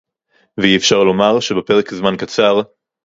ואי-אפשר 0.57 1.03
לומר 1.03 1.39
שבפרק 1.39 1.93
זמן 1.93 2.17
קצר 2.17 2.61